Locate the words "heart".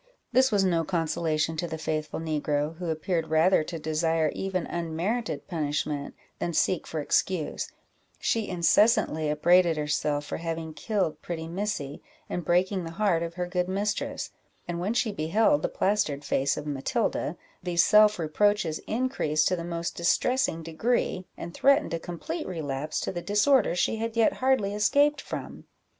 12.93-13.21